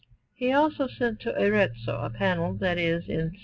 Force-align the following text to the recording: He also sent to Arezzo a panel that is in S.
He 0.33 0.51
also 0.51 0.87
sent 0.87 1.19
to 1.19 1.39
Arezzo 1.39 1.95
a 1.99 2.09
panel 2.09 2.55
that 2.55 2.79
is 2.79 3.07
in 3.07 3.35
S. 3.35 3.39